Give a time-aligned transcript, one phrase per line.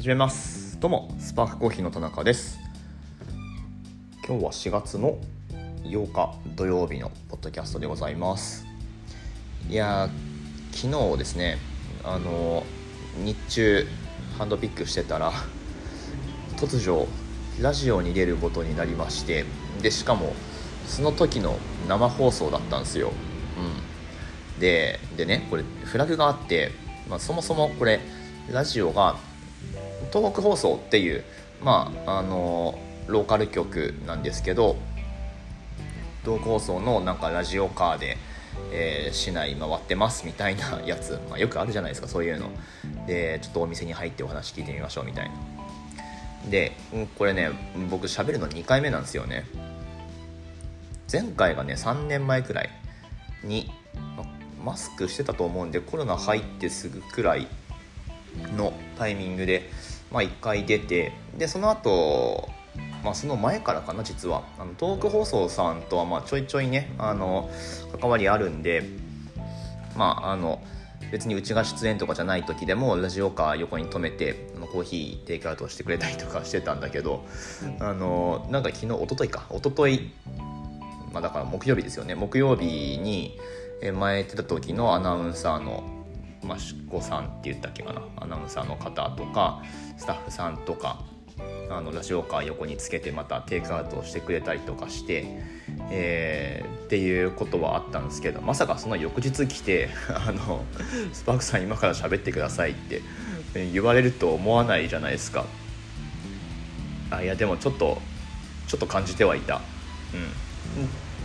[0.00, 0.80] 始めます。
[0.80, 2.58] どうもスパークコーヒーの田中です。
[4.26, 5.18] 今日は4月の
[5.82, 8.66] 8日土曜日のポッドキャストでございます。
[9.68, 10.08] いや
[10.72, 11.58] 昨日ですね
[12.02, 12.64] あの
[13.22, 13.86] 日中
[14.38, 15.32] ハンドピックしてたら
[16.56, 17.06] 突如
[17.60, 19.44] ラジオに出ることになりまして
[19.82, 20.32] でしかも
[20.86, 23.12] その時の生放送だったんですよ、
[24.56, 26.70] うん、ででねこれフラグがあって、
[27.06, 28.00] まあ、そもそもこれ
[28.50, 29.16] ラジオが
[30.12, 31.24] 東北放送っていう
[31.62, 34.76] まああのローカル局なんですけど
[36.24, 38.16] 東北放送のなんかラジオカーで、
[38.72, 42.50] えー、市内回ってますみたいな やつ、まあ、よくあるじゃないですかそういうの。
[43.06, 45.34] でちょっとお店に入ってお話聞いてみましょうみたいな。
[46.50, 46.72] で
[47.18, 47.50] これね
[47.90, 49.44] 僕喋るの2回目なんですよね。
[51.10, 52.70] 前回がね3年前くらい
[53.42, 53.70] に
[54.64, 57.48] マスクしてたと思うんでコロナ入ってすぐくらい
[58.56, 59.70] のタイミングで、
[60.10, 62.48] まあ、1回出てでその後
[63.04, 64.42] まあその前からかな実は。
[64.58, 67.50] あの東北放送さんとはまあちょいちょいねあの
[67.98, 68.82] 関わりあるんで
[69.96, 70.60] まああの
[71.10, 77.26] 別にうちが出演とかじゃない時でもラジオカー横に止めてあのコーヒーテイクアウトしてくれたりとかしてたんだけど
[77.80, 80.10] あのなんか昨日一昨日か一昨日
[81.12, 82.14] まあだから木曜日ですよね。
[82.14, 83.38] 木曜日に
[83.94, 85.99] 前やってた時のアナウンサーの
[86.42, 88.02] 益子さんって言ったっけかな。
[88.16, 89.62] アナウンサーの方とか
[89.96, 91.04] スタッフさんとか
[91.70, 95.24] あのラジオカー横につけてまたテイクアウトをしてくれたりとかして、
[95.90, 100.64] えー、っていうことはあったんですけどまさかその翌日来て あの
[101.12, 103.02] 「スパークさん今から喋ってください」って
[103.72, 105.44] 言われると思わないじゃないですか。
[107.10, 108.00] あいやでもちょっと
[108.66, 109.56] ちょっと感じてはいた。
[109.56, 109.62] うん。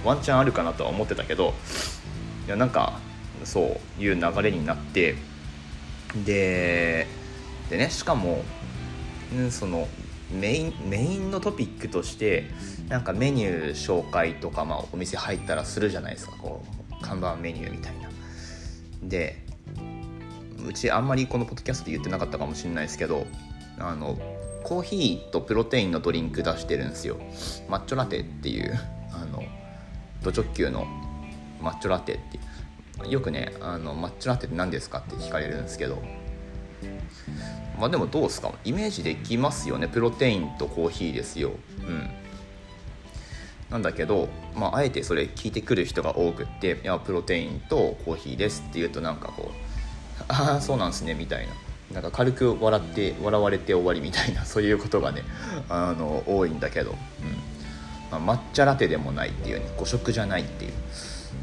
[0.03, 1.53] ワンチャンあるかなとは思ってたけど
[2.45, 2.99] いやなんか
[3.45, 5.15] そういう流れになって
[6.25, 7.07] で
[7.69, 8.43] でねしかも、
[9.33, 9.87] うん、その
[10.31, 12.49] メインメインのトピックとして
[12.89, 18.09] なんかメニュー紹介とか、まあ、お店入ったらするじゃないですかこう看板メニューみたいな。
[19.03, 19.43] で
[20.67, 23.27] うちあんまりこのポッドキャストで言ってなかったかもしれないですけど
[23.77, 24.17] あの
[24.63, 27.17] コーヒーとプロテインのドリンク出してるんですよ。
[27.69, 28.79] 抹茶ラテっていう
[29.11, 29.43] あの
[30.23, 30.87] ド直球の
[31.61, 32.43] 抹茶ラテっていう。
[33.09, 36.01] よくねあの抹茶ラテって何ですかって聞かれるんですけど。
[37.79, 38.53] まあでもどうですか？
[38.63, 39.87] イメージできますよね。
[39.89, 41.51] プロテインとコーヒーですよ。
[41.79, 42.09] うん。
[43.69, 51.53] なんだけど、まあ、あえてそれ聞いてくる人が多くって「いやプロテインとコーヒーです」って言うとなんかこう「ああそうなんすね」みたいな。
[51.93, 55.21] なんか軽く笑って笑われて終わりみたいな そういうことがね
[55.69, 56.97] あの多いんだけど、うん。
[58.23, 60.73] まあ、抹茶ラテでもないっていうね誤色じゃないっていう。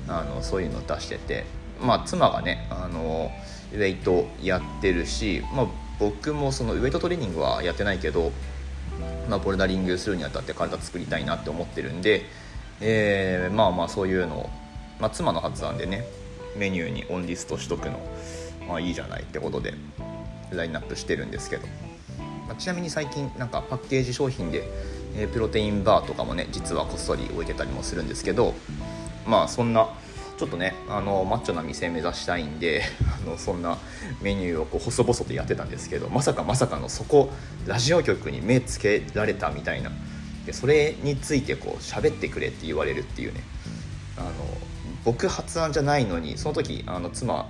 [0.09, 1.45] あのそういうのを出してて
[1.81, 3.31] まあ妻がねあの
[3.73, 5.67] ウェイトやってるし、まあ、
[5.99, 8.33] 僕もそのウエイトトレーニングはやってないけど、
[9.29, 12.23] まあ、ボルダリングするにあたって体作りたいなって思ってるんで、
[12.81, 14.51] えー、まあまあそういうのを、
[15.01, 16.05] まあ、妻の発案でね
[16.57, 17.99] メニューにオンリストしとくの、
[18.69, 19.75] まあ、いいじゃないってことで
[20.51, 21.67] ラインナップしてるんですけど、
[22.47, 24.69] まあ、ちなみに最近なんかパッケージ商品で、
[25.17, 28.55] えー、プロテインバーとかもね実はこっそり置いてたりもするんですけど
[29.27, 29.89] まあそんな
[30.39, 32.83] ちょっとねあのマッチョな店目指したいんで
[33.27, 33.79] あのそんな
[34.21, 37.31] メニューをこう細々とやってたんですけどまさかまさかのそこ
[37.67, 39.91] ラジオ局に目つけられたみたいな。
[40.47, 43.45] でそれについてこう喋ってくれって言われるっていうね。
[44.17, 44.31] あの
[45.05, 47.49] 僕発案じゃないのにその時あの妻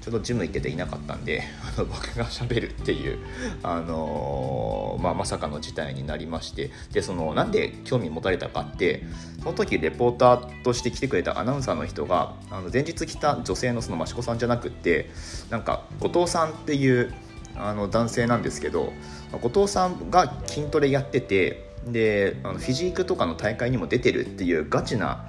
[0.00, 1.42] ちょっとジム行ってていなかったんで
[1.76, 3.18] あの僕がしゃべるっていう、
[3.62, 9.04] あのー、まあ、まさかの事態になりましてでそのなんで興味持たれたかって
[9.40, 15.10] その時レポーターとして来てくれたアナウンサーの人があの前日来た女性のその益子さんじゃなくって
[15.50, 17.12] なんか後藤さんっていう
[17.56, 18.92] あの男性なんですけど
[19.32, 25.26] 後藤さんが筋トレやっててであのフィジークとかの大会にも出てるっていうガチな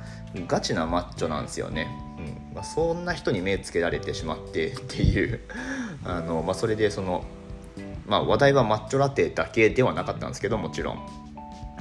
[0.47, 1.87] ガチなマッチョなんですよね。
[2.53, 5.39] まあ、そんな人に目つけられてしまって っていう。
[6.03, 7.23] あの、まあ、それでその、
[8.07, 10.99] まあ、話題はマッチョラテだけではなかったんですけどもちろん。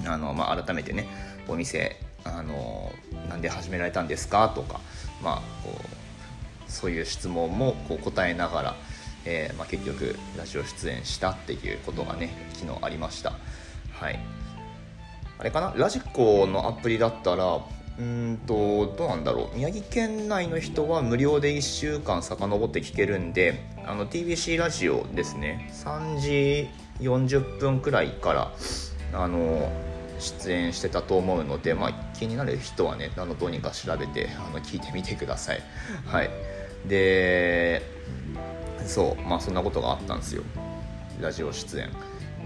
[0.06, 1.06] あの、まあ、改めてね
[1.48, 2.92] お店あの
[3.28, 4.80] なんで始められたんですかとか、
[5.22, 5.34] まあ、
[5.64, 8.76] こうそういう質問もこう答えながら、
[9.24, 13.32] えーまあ、結局ラジオ出演したっていうことがね昨日ありました。
[13.92, 14.18] はい。
[15.38, 15.72] あれかな？
[15.76, 17.58] ラジコのアプリだったら
[17.98, 19.56] うんとどうなんだろう。
[19.56, 25.70] 宮城県内の人は無料で1週間遡って聞けるんであの TBC ラジオですね。
[25.72, 26.68] 3時
[27.00, 28.52] 40分くらいから
[29.12, 29.70] あの
[30.18, 35.62] 出演してたと思うので、まあ、気になる人はねあのどうにか調べてあの聞いてみてください。
[36.06, 36.30] はい。
[36.86, 37.82] で
[38.86, 40.42] そうまあそんなことがあったんですよ。
[41.20, 41.90] ラジオ出演。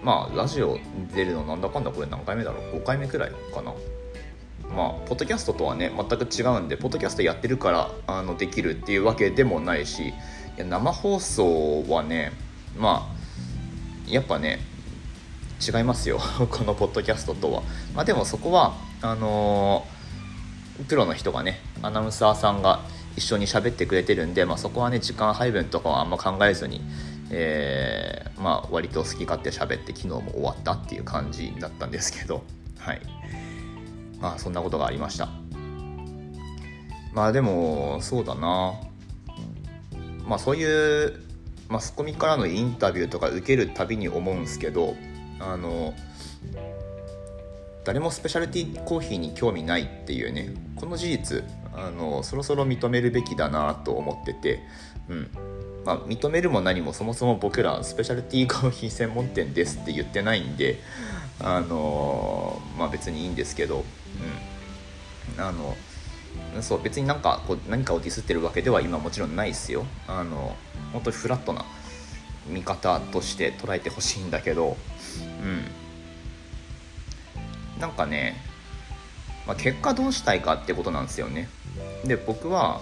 [0.03, 0.79] まあラジオ
[1.15, 3.73] 出るのなんだかんだこれ何回目だろう？5回目くらいかな。
[4.75, 10.13] まあポッドキャストとはね全く違うんでポッドキャストやってるからあのできるっていうわけでもないしい
[10.57, 12.33] や生放送はね
[12.77, 14.61] まあやっぱね
[15.67, 16.19] 違いますよ
[16.51, 17.63] このポッドキャストとは。
[17.95, 22.81] まあでもそこはあのー、プロの人がねアナウンサーさんが
[23.17, 26.83] 一緒に喋ってくれてるんで、まあ、そこはね時間配分とかはあんま考えずに
[27.31, 32.45] えー、まあ割と好き勝手喋って昨日も終わったっていう感じだったんですけど
[32.79, 33.01] はい。
[34.25, 35.29] まあそんなことがありました。
[37.13, 38.73] まあでもそうだな。
[40.27, 41.21] まあそういう
[41.69, 44.97] マスコミからのインタビューとか受けるたびに思うんですけど
[45.41, 45.93] あの
[47.85, 51.45] 誰もスペシャルティーコーヒーに興味ないっていうねこの事実
[51.75, 54.61] あのそろそろ認めるべきだなと思ってて、
[55.11, 55.31] うん。
[55.85, 60.79] まあ、認めるも何もそもそも僕らスペシャルティーコーヒー専門店ですって言ってないんで
[61.41, 63.85] あのまあ別にいいんですけど、
[65.37, 65.77] うん、あの
[66.61, 69.85] そう別になんかこう何かをディスってるわけでは今もちろんないですよ。
[70.07, 70.57] あの
[70.93, 71.65] 本当にフラットな
[72.47, 74.77] 見方として捉えてほしいんだけど
[75.43, 75.47] う
[77.79, 77.81] ん。
[77.81, 78.37] なんかね、
[79.47, 81.49] まあ、結果どうしたいかってことなんですよね。
[82.05, 82.81] で僕は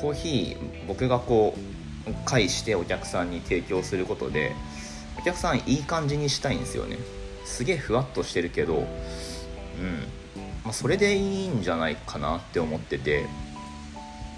[0.00, 1.54] コーヒー僕がこ
[2.06, 4.52] う介してお客さんに提供することで
[5.18, 6.96] お客さんいい感じにしたいんですよね。
[7.48, 8.84] すげえふわっとしてるけどうん、
[10.62, 13.26] まあ、それでいいんじゃないかなって思ってて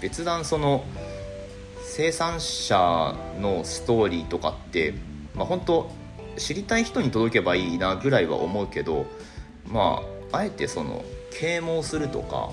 [0.01, 0.85] 別段その
[1.83, 4.93] 生産者のストーリーとかって
[5.35, 5.91] まあ本当
[6.37, 9.05] 知りたい人に届けばいいなぐらいは思うけど
[9.67, 12.51] まああえてその啓蒙するとか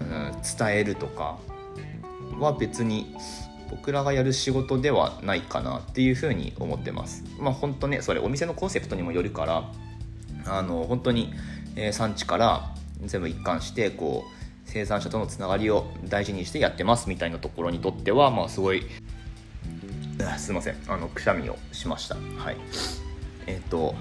[0.00, 1.38] うん伝えるとか
[2.40, 3.14] は別に
[3.70, 7.24] 僕らがやる仕事ではないかなっていうふうに思ってます。
[7.38, 9.70] まあ本当ねそれお店のコンセプトにもよるから
[10.46, 11.32] あの本当に、
[11.74, 12.74] えー、産地から
[13.04, 18.84] 全部一貫してこう生産者とのつながりを大事にしてやってますみたいなところにとってはまあすごい
[20.38, 20.76] すいません。
[20.88, 22.14] あのくしゃみをしました。
[22.14, 22.56] はい。
[23.46, 23.94] えっ、ー、と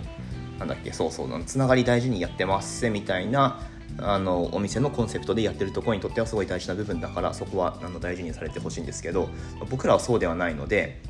[0.60, 3.60] なんだっけそうそうつながり大事にやってますみたいな
[4.00, 9.30] あのお店のコンセプトでやってるところにとってはすごい大事な部分だからそこはあの大事にされてほしいんですけど
[9.70, 11.02] 僕らはそうではないので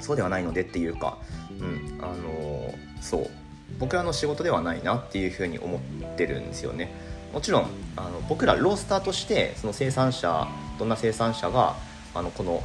[0.00, 1.18] そうではないのでっていうか、
[1.60, 3.30] うん、あのそう。
[3.78, 5.80] 僕らの仕事ではないなっていうふうに思っ
[6.16, 6.92] てるんですよね。
[7.32, 7.66] もちろん
[7.96, 10.46] あの僕らロースターとしてその生産者
[10.78, 11.76] どんな生産者が
[12.14, 12.62] あのこの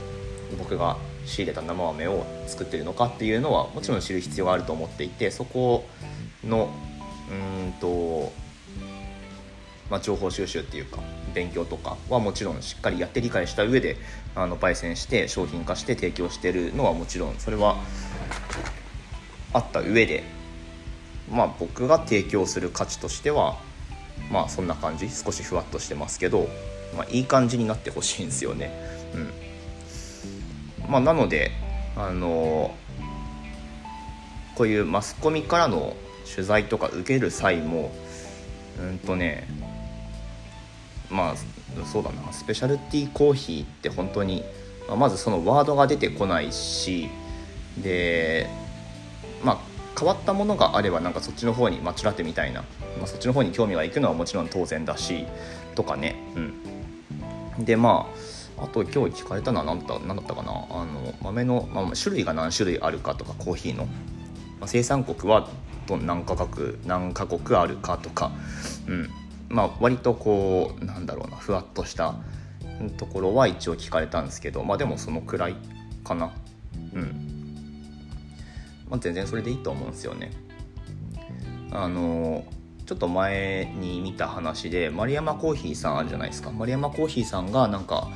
[0.57, 5.85] 僕が仕入れた生豆を作ってるのかっていうのはもちろん知る必要があると思っていてそこ
[6.43, 6.69] の
[7.29, 8.31] うんと
[9.89, 10.99] まあ、情報収集っていうか
[11.33, 13.97] 勉強とかはもちろんしっかりやって理解した上で
[14.35, 17.77] あの焙煎して商品化して提供してるのはもちろんそれは
[19.53, 20.23] あった上で
[21.31, 23.57] まあ僕が提供する価値としては
[24.31, 26.47] まあそんな感じ少しふわっとしてますけど、
[26.95, 28.71] まあ、いい感じになってほしいんですよね。
[29.13, 29.47] うん
[30.89, 31.51] まあ、なので
[31.95, 32.73] あの
[34.55, 35.95] こういうマスコミからの
[36.33, 37.91] 取材とか受ける際も
[38.79, 39.47] うんとね
[41.09, 41.35] まあ
[41.85, 42.33] そうだな。
[42.33, 44.43] スペシャルティーコーヒーって本当に、
[44.87, 47.09] まあ、まずそのワードが出てこないし
[47.81, 48.49] で
[49.43, 49.57] まあ
[49.97, 52.61] 変わったものがあればなんかそっちの方にマッチラテみたいな、
[52.97, 55.25] まあ、そっちの方に興味がいくのはもちろん当然だし
[55.75, 56.15] とかね。
[57.57, 57.65] うん。
[57.65, 58.07] でま
[58.57, 60.51] ああと今日聞かれたのは何だ何だったかな。
[60.51, 63.91] あの豆の、まあ、種類が何種類あるかとかコーヒーの、ま
[64.65, 65.47] あ、生産国は
[65.89, 68.31] 何カ国何カ国あるかとか。
[68.87, 69.09] うん。
[69.49, 72.15] まあ、割とこうなんだろうなふわっとした
[72.97, 75.55] ところは一応聞かれたんですけどまあでもそのくらい
[76.03, 76.33] かな。
[76.93, 77.57] うん、
[78.89, 80.31] まあ、全然それでいいと思うんですよね。
[81.71, 82.45] あの
[82.85, 86.51] ちょっと前に見た話で丸山コーヒーさんあるじゃないですか。
[86.51, 88.07] 丸山コーヒーさんがなんか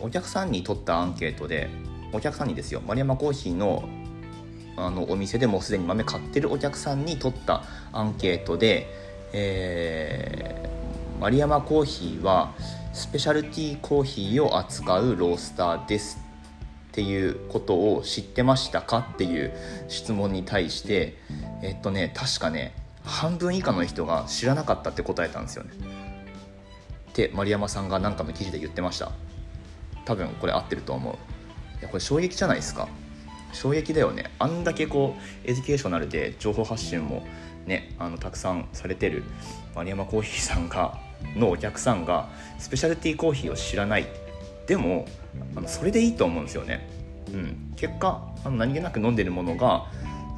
[0.00, 1.68] お客さんに取ったアンケートで
[2.12, 2.82] お客さんにですよ。
[2.86, 3.88] 丸山コーヒーの
[4.76, 8.88] あのお店でもうすでに豆買ってるお客さんに取ったアンケートで、
[9.32, 10.71] え
[11.22, 12.52] 丸山コーヒーは
[12.92, 16.18] スペシャルティーコーヒーを扱うロースターです
[16.88, 19.52] っていうことを知ってましたかっていう
[19.86, 21.16] 質問に対して
[21.62, 22.74] えっとね確かね
[23.04, 25.70] 半分以下の人が知らなかったって答えたんですよね。
[27.10, 29.12] って丸山さんが何かの記事で言ってました。
[30.04, 31.14] 多分これ合ってると思う。
[31.78, 32.88] いやこれ衝撃じゃないですか。
[33.52, 34.32] 衝撃だよね。
[34.40, 37.24] あんだけこう educational で情報発信も
[37.66, 39.22] ねあのたくさんされてる
[39.76, 44.06] 丸山コーヒーさんがのお客さんがスペシャルティーコーヒーを知らない。
[44.66, 45.06] でも
[45.56, 46.88] あのそれでいいと思うんですよね。
[47.32, 49.86] うん、結果あの何気なく飲んでるものが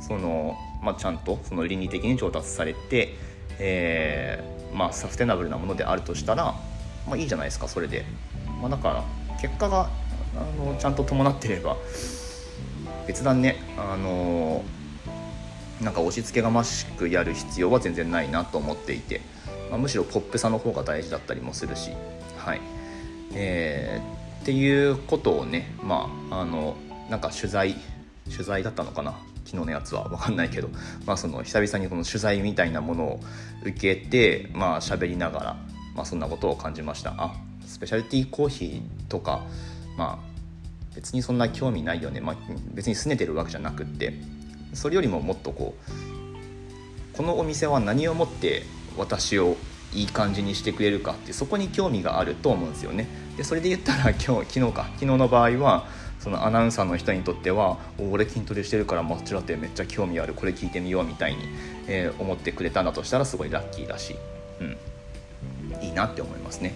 [0.01, 3.15] その、まあ、ちゃんとその倫理的に調達されて、
[3.59, 6.55] えーまあ、サステナブルなものであるとしたら、
[7.07, 8.05] まあ、いいじゃないですかそれで、
[8.61, 9.05] まあ、だから
[9.41, 9.89] 結果が
[10.37, 11.77] あのちゃんと伴ってれば
[13.07, 14.65] 別段ねあの
[15.81, 19.21] なんか押し付けがましくやる必要は全然ないなと思っていて、
[19.71, 21.91] まあ、むしろポップさの方が大事だったりもするし
[22.39, 22.61] はい。
[23.33, 26.77] えー、っていうことをねまああの
[27.11, 27.75] なんか取材
[28.31, 29.15] 取材だったのかな？
[29.45, 30.09] 昨日のやつは。
[30.09, 30.69] 分かんないけど、
[31.05, 33.21] まあ、その久々にこの取材みたいなものを
[33.63, 35.57] 受けてまあ喋りながら、
[35.95, 37.15] まあ、そんなことを感じました。
[37.19, 37.35] あ
[37.67, 39.45] スペシャルティーコーヒーとか
[39.99, 42.37] まあ別にそんな興味ないよね、まあ、
[42.73, 44.15] 別に拗ねてるわけじゃなくって
[44.73, 45.75] それよりももっとこ
[47.13, 48.63] うこのお店は何をもって
[48.97, 49.57] 私を
[49.93, 53.07] いい感じにしてくれるかってそこに興味があると思うんですよね。
[53.37, 54.85] でそれで言ったら 今日昨日か。
[54.95, 55.87] 昨日の場合は
[56.21, 61.49] そのアナウンサーの人にとっては「俺筋トレしてるから抹茶ラテめっちゃ興味あるこれ聞いてみよう」みたいに、
[61.87, 64.17] えー、思ってくれたんだとしたらすごいラッキーだし、
[64.61, 64.77] うん、
[65.85, 66.75] いいなって思いますね。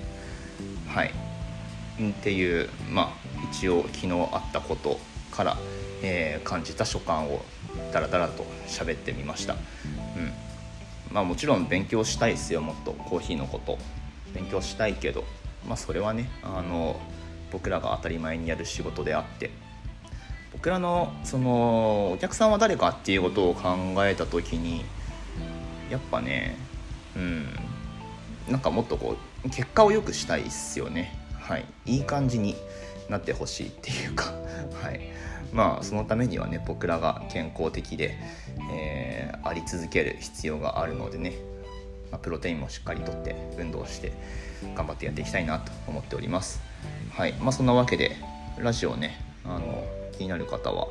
[0.87, 1.08] はい。
[1.08, 5.00] っていうまあ一応昨日あったこと
[5.32, 5.56] から、
[6.02, 7.42] えー、感じた所感を
[7.92, 9.56] ダラダラと喋ってみました、
[11.11, 12.93] まあ、もちろん勉強したいですよもっと。
[12.93, 13.79] コーヒーのこと。
[14.35, 15.25] 勉強したいけど、
[15.67, 17.00] まあ、それはねあの
[17.50, 19.50] 僕らが当たり前にやる仕事であって。
[20.53, 24.85] 僕らのそのお客さんは誰かっていうことを考えた時に
[25.91, 26.57] やっぱね
[27.17, 27.47] うん。
[28.49, 31.27] なんかもっとこう結果を良くしたいっすよね。
[31.49, 31.64] はい。
[31.87, 32.57] いい感じに
[33.09, 34.35] なってほしいっていうか
[34.83, 35.00] はい。
[35.50, 38.19] まあそのためにはね僕らが健康的で、
[38.71, 41.33] えー、あり続ける必要があるのでね、
[42.12, 44.12] まあ、プロテインもしっかりとって運動して
[44.75, 46.61] 頑張ってやっていきたいなと思っております。
[47.12, 47.33] はい。
[47.40, 48.17] まあそんなわけで
[48.59, 50.88] ラジオねあの気になる方は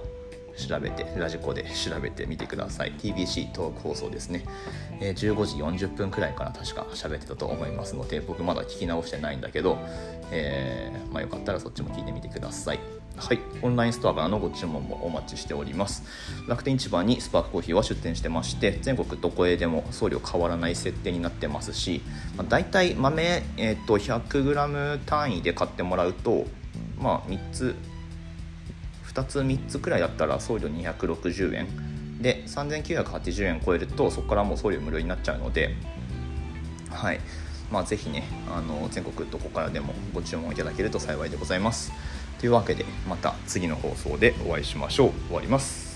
[0.57, 2.93] 調べてラジコで調べてみてください。
[2.93, 4.43] TBC トーク放送ですね、
[4.99, 9.77] えー、15時40分くらいから確か喋ってたと思いますので僕まだ聞き直してないんだけど、
[10.31, 12.79] えー、まあ、よかったらそっちも聞いてみてください。
[13.17, 16.03] はい、オンラインストアからのご注文もお待ちしております。
[16.47, 22.01] 楽天市場にスパークコーヒーは出店してまして全国どこへでも送料変わらない設定になってますし、
[22.35, 26.45] まあ、大体豆、えーと、100g 単位で買ってもらうと
[26.99, 27.75] まあ3つ
[29.17, 31.67] 2つ3つくらいだったら送料260円。
[32.21, 35.75] で3980円超えるとそこからもう送料無料になっちゃうので
[36.89, 37.19] はい。
[37.71, 41.91] まあぜひねあの全国どこからでもご注文いただけると幸いでございます。
[42.39, 45.11] というわけでまた次の放送でお会いしましょう。
[45.27, 45.86] 終わります。